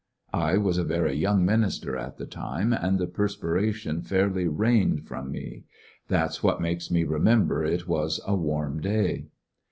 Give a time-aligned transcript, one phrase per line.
[0.33, 5.29] I was a very young minister at the time, and the perspiration fairly rained from
[5.31, 5.65] me.
[6.07, 9.27] That 's what makes me remember it was a warm day.